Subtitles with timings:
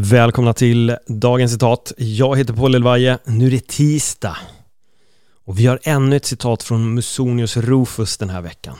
[0.00, 1.92] Välkomna till dagens citat.
[1.96, 3.18] Jag heter Paul Elvaje.
[3.24, 4.36] Nu är det tisdag.
[5.44, 8.76] Och vi har ännu ett citat från Musonius Rufus den här veckan.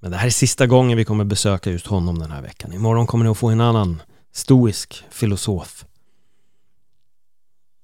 [0.00, 2.72] Men det här är sista gången vi kommer besöka just honom den här veckan.
[2.72, 5.84] Imorgon kommer ni att få en annan stoisk filosof.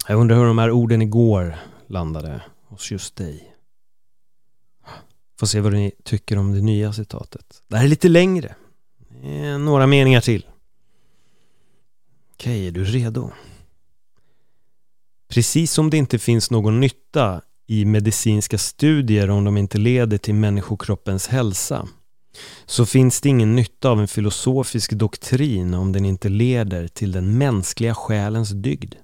[0.09, 1.56] Jag undrar hur de här orden igår
[1.87, 3.55] landade hos just dig.
[5.41, 7.62] Får se vad ni tycker om det nya citatet.
[7.69, 8.55] Det här är lite längre.
[9.59, 10.45] Några meningar till.
[12.41, 13.30] Okej, är du redo?
[15.28, 20.34] Precis som det inte finns någon nytta i medicinska studier om de inte leder till
[20.34, 21.88] människokroppens hälsa
[22.66, 27.38] så finns det ingen nytta av en filosofisk doktrin om den inte leder till den
[27.38, 28.94] mänskliga själens dygd.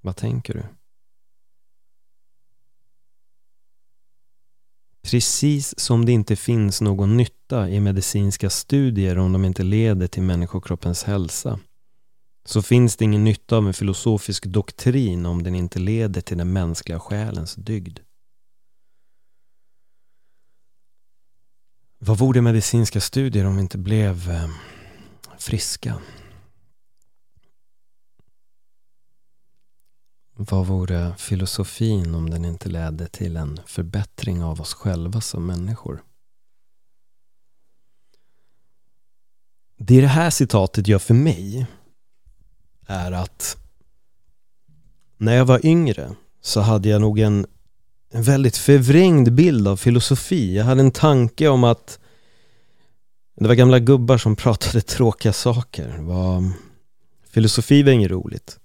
[0.00, 0.62] Vad tänker du?
[5.10, 10.22] Precis som det inte finns någon nytta i medicinska studier om de inte leder till
[10.22, 11.60] människokroppens hälsa
[12.44, 16.52] så finns det ingen nytta av en filosofisk doktrin om den inte leder till den
[16.52, 17.98] mänskliga själens dygd.
[21.98, 24.48] Vad vore medicinska studier om vi inte blev eh,
[25.38, 25.94] friska?
[30.38, 36.02] Vad vore filosofin om den inte ledde till en förbättring av oss själva som människor?
[39.78, 41.66] Det det här citatet gör för mig
[42.86, 43.56] är att
[45.16, 47.46] när jag var yngre så hade jag nog en,
[48.10, 50.56] en väldigt förvrängd bild av filosofi.
[50.56, 51.98] Jag hade en tanke om att
[53.36, 55.98] det var gamla gubbar som pratade tråkiga saker.
[55.98, 56.52] Var,
[57.30, 58.58] filosofi var inget roligt.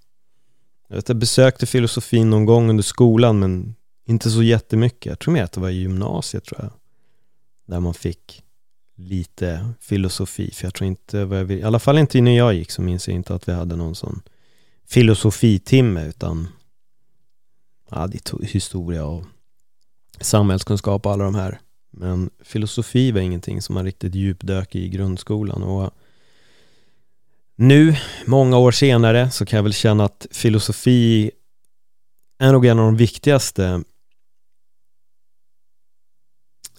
[0.91, 3.75] Jag, vet, jag besökte filosofin någon gång under skolan men
[4.05, 5.05] inte så jättemycket.
[5.05, 6.71] Jag tror mer att det var i gymnasiet tror jag.
[7.67, 8.43] Där man fick
[8.95, 10.51] lite filosofi.
[10.51, 12.81] För jag tror inte, vad jag vill, i alla fall inte när jag gick så
[12.81, 14.21] minns jag inte att vi hade någon sån
[14.87, 16.47] filosofitimme utan
[17.89, 19.23] ja, det tog historia och
[20.21, 21.59] samhällskunskap och alla de här.
[21.91, 25.91] Men filosofi var ingenting som man riktigt djupdök i grundskolan och
[27.61, 27.95] nu,
[28.25, 31.31] många år senare, så kan jag väl känna att filosofi
[32.39, 33.83] är nog en av de viktigaste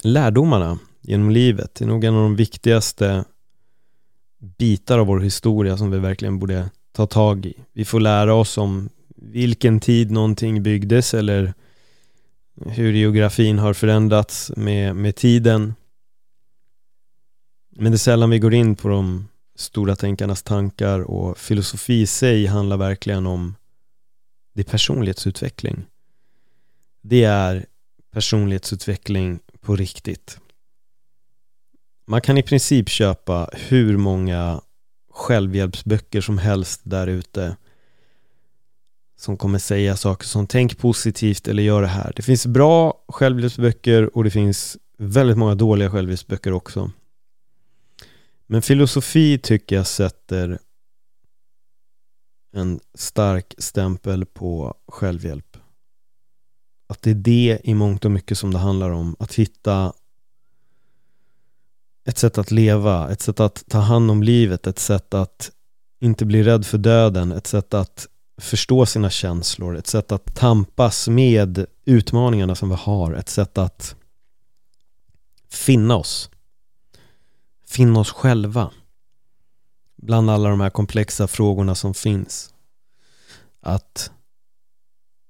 [0.02, 1.74] lärdomarna genom livet.
[1.74, 3.24] Det är nog en av de viktigaste
[4.58, 7.54] bitar av vår historia som vi verkligen borde ta tag i.
[7.72, 11.54] Vi får lära oss om vilken tid någonting byggdes eller
[12.66, 15.74] hur geografin har förändrats med, med tiden.
[17.76, 22.06] Men det är sällan vi går in på de stora tänkarnas tankar och filosofi i
[22.06, 23.54] sig handlar verkligen om
[24.54, 25.84] det är personlighetsutveckling.
[27.02, 27.66] Det är
[28.12, 30.38] personlighetsutveckling på riktigt.
[32.06, 34.60] Man kan i princip köpa hur många
[35.10, 37.56] självhjälpsböcker som helst där ute
[39.16, 42.12] som kommer säga saker som tänk positivt eller gör det här.
[42.16, 46.90] Det finns bra självhjälpsböcker och det finns väldigt många dåliga självhjälpsböcker också.
[48.52, 50.58] Men filosofi tycker jag sätter
[52.54, 55.56] en stark stämpel på självhjälp.
[56.88, 59.16] Att det är det i mångt och mycket som det handlar om.
[59.18, 59.92] Att hitta
[62.04, 65.50] ett sätt att leva, ett sätt att ta hand om livet, ett sätt att
[66.00, 68.06] inte bli rädd för döden, ett sätt att
[68.40, 73.96] förstå sina känslor, ett sätt att tampas med utmaningarna som vi har, ett sätt att
[75.48, 76.30] finna oss
[77.72, 78.70] finna oss själva
[79.96, 82.54] bland alla de här komplexa frågorna som finns.
[83.60, 84.10] Att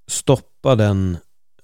[0.08, 1.18] stoppa den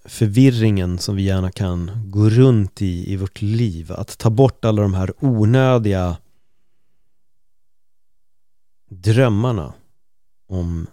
[0.05, 3.93] förvirringen som vi gärna kan gå runt i i vårt liv.
[3.93, 6.17] Att ta bort alla de här onödiga
[8.91, 9.75] drömmarna
[10.49, 10.87] om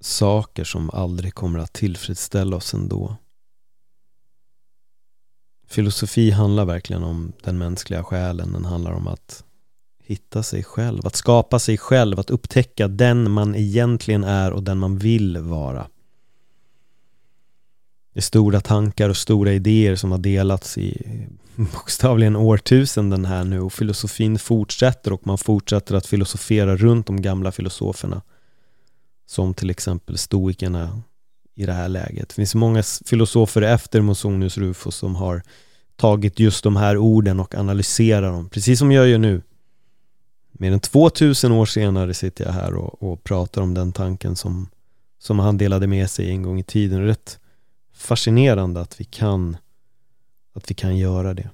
[0.00, 3.16] saker som aldrig kommer att tillfredsställa oss ändå.
[5.68, 8.52] Filosofi handlar verkligen om den mänskliga själen.
[8.52, 9.44] Den handlar om att
[10.02, 14.78] hitta sig själv, att skapa sig själv, att upptäcka den man egentligen är och den
[14.78, 15.88] man vill vara.
[18.12, 21.16] Det är stora tankar och stora idéer som har delats i
[21.56, 27.52] bokstavligen årtusenden här nu och filosofin fortsätter och man fortsätter att filosofera runt de gamla
[27.52, 28.22] filosoferna.
[29.26, 31.02] Som till exempel stoikerna
[31.58, 32.28] i det här läget.
[32.28, 35.42] Det finns många filosofer efter Monsonius Rufus som har
[35.96, 39.42] tagit just de här orden och analyserar dem, precis som jag gör nu.
[40.52, 44.68] Mer än 2000 år senare sitter jag här och, och pratar om den tanken som,
[45.18, 47.04] som han delade med sig en gång i tiden.
[47.04, 47.38] Rätt
[47.92, 49.56] fascinerande att vi kan
[50.52, 51.50] att vi kan göra det.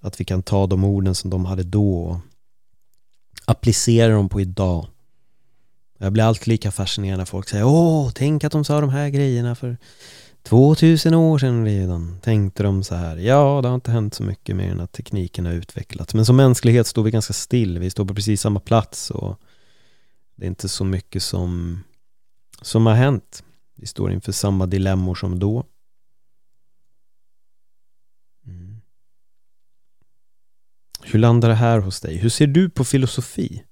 [0.00, 2.16] Att vi kan ta de orden som de hade då och
[3.44, 4.86] applicera dem på idag.
[6.02, 9.08] Jag blir alltid lika fascinerad när folk säger Åh, tänk att de sa de här
[9.08, 9.76] grejerna för
[10.42, 13.16] 2000 år sedan redan tänkte de så här.
[13.16, 16.14] Ja, det har inte hänt så mycket mer än att tekniken har utvecklats.
[16.14, 17.78] Men som mänsklighet står vi ganska still.
[17.78, 19.40] Vi står på precis samma plats och
[20.34, 21.80] det är inte så mycket som,
[22.62, 23.44] som har hänt.
[23.74, 25.64] Vi står inför samma dilemmor som då.
[28.46, 28.80] Mm.
[31.02, 32.16] Hur landar det här hos dig?
[32.16, 33.62] Hur ser du på filosofi?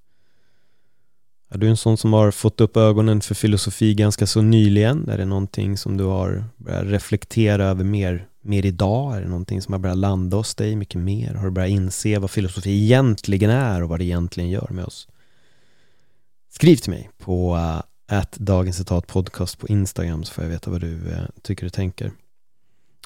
[1.53, 5.09] Är du en sån som har fått upp ögonen för filosofi ganska så nyligen?
[5.09, 9.17] Är det någonting som du har börjat reflektera över mer, mer idag?
[9.17, 11.33] Är det någonting som har börjat landa hos dig mycket mer?
[11.33, 15.07] Har du börjat inse vad filosofi egentligen är och vad det egentligen gör med oss?
[16.49, 17.55] Skriv till mig på
[18.11, 21.73] uh, dagens citat podcast på Instagram så får jag veta vad du uh, tycker och
[21.73, 22.11] tänker.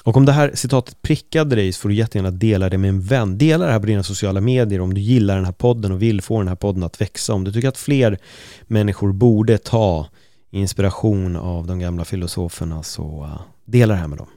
[0.06, 3.00] Och om det här citatet prickade dig så får du jättegärna dela det med en
[3.00, 3.38] vän.
[3.38, 6.22] Dela det här på dina sociala medier om du gillar den här podden och vill
[6.22, 7.34] få den här podden att växa.
[7.34, 8.18] Om du tycker att fler
[8.66, 10.08] människor borde ta
[10.50, 14.28] inspiration av de gamla filosoferna så uh, dela det här med dem.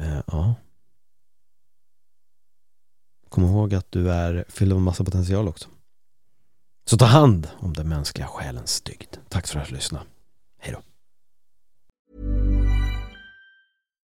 [0.00, 0.54] Uh, ja.
[3.28, 5.68] Kom ihåg att du är fylld av massa potential också.
[6.84, 9.16] Så ta hand om den mänskliga själens dygd.
[9.28, 10.04] Tack för att du lyssnade.